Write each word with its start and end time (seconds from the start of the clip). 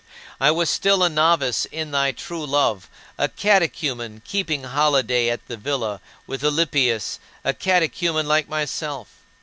I 0.39 0.49
was 0.49 0.67
still 0.71 1.03
a 1.03 1.09
novice 1.09 1.65
in 1.65 1.91
thy 1.91 2.11
true 2.11 2.43
love, 2.43 2.89
a 3.19 3.27
catechumen 3.27 4.23
keeping 4.25 4.63
holiday 4.63 5.29
at 5.29 5.47
the 5.47 5.57
villa, 5.57 6.01
with 6.25 6.43
Alypius, 6.43 7.19
a 7.43 7.53
catechumen 7.53 8.27
like 8.27 8.49
myself. 8.49 9.09